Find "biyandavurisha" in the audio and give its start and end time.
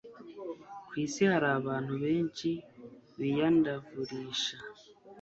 3.17-4.55